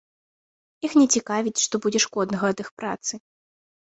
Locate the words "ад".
2.53-2.57